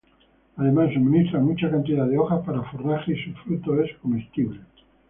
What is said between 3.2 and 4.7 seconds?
su fruto es comestible.